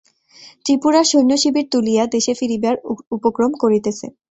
[0.65, 2.75] ত্রিপুরার সৈন্য শিবির তুলিয়া দেশে ফিরিবার
[3.15, 4.05] উপক্রম করিতেছে।